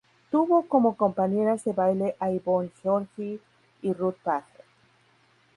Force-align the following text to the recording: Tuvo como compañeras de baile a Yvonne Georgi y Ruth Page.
Tuvo 0.31 0.67
como 0.67 0.97
compañeras 0.97 1.63
de 1.63 1.73
baile 1.73 2.15
a 2.19 2.31
Yvonne 2.31 2.71
Georgi 2.81 3.39
y 3.83 3.93
Ruth 3.93 4.15
Page. 4.23 4.63